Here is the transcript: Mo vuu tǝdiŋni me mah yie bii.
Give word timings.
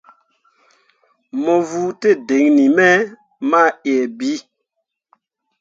Mo 1.43 1.55
vuu 1.69 1.91
tǝdiŋni 2.01 2.65
me 2.77 2.89
mah 3.49 3.71
yie 3.85 3.97
bii. 4.17 4.39